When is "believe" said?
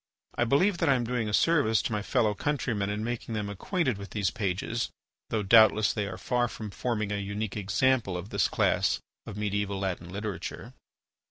0.45-0.79